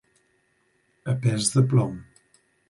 A 1.13 1.15
pes 1.27 1.51
de 1.57 1.65
plom. 1.75 1.95